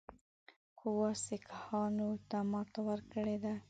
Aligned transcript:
قواوو 0.77 1.21
سیکهانو 1.25 2.09
ته 2.29 2.37
ماته 2.51 2.79
ورکړې 2.87 3.37
ده. 3.43 3.53